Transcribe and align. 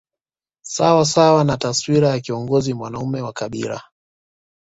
Sawa 0.61 1.05
sawa 1.05 1.43
na 1.43 1.57
taswira 1.57 2.09
ya 2.09 2.19
kiongozi 2.19 2.73
mwanaume 2.73 3.21
wa 3.21 3.33
kabila 3.33 3.81